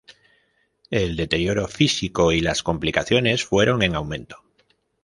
El 0.89 1.15
deterioro 1.15 1.67
físico 1.67 2.31
y 2.31 2.41
las 2.41 2.63
complicaciones 2.63 3.45
fueron 3.45 3.83
en 3.83 3.93
aumento. 3.93 4.43